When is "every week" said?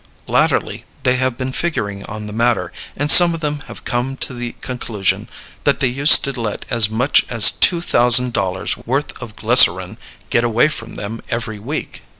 11.29-12.01